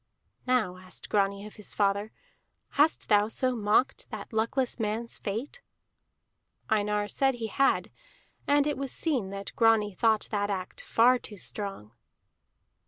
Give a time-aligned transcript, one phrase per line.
[0.47, 2.11] "Now," asked Grani of his father,
[2.69, 5.61] "hast thou so mocked that luckless man's fate?"
[6.71, 7.91] Einar said he had,
[8.47, 11.91] and it was seen that Grani thought that act far too strong.